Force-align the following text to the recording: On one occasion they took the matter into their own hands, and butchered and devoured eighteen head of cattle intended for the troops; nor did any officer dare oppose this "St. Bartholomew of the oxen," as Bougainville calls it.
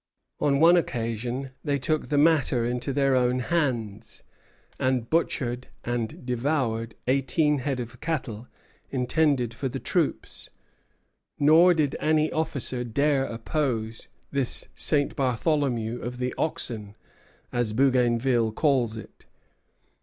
On 0.39 0.59
one 0.59 0.77
occasion 0.77 1.51
they 1.63 1.77
took 1.77 2.07
the 2.09 2.17
matter 2.17 2.65
into 2.65 2.91
their 2.91 3.15
own 3.15 3.37
hands, 3.37 4.23
and 4.79 5.07
butchered 5.07 5.67
and 5.83 6.25
devoured 6.25 6.95
eighteen 7.05 7.59
head 7.59 7.79
of 7.79 7.99
cattle 8.01 8.47
intended 8.89 9.53
for 9.53 9.69
the 9.69 9.79
troops; 9.79 10.49
nor 11.37 11.75
did 11.75 11.95
any 11.99 12.31
officer 12.31 12.83
dare 12.83 13.25
oppose 13.25 14.07
this 14.31 14.69
"St. 14.73 15.15
Bartholomew 15.15 16.01
of 16.01 16.17
the 16.17 16.33
oxen," 16.35 16.95
as 17.53 17.71
Bougainville 17.71 18.51
calls 18.53 18.97
it. 18.97 19.27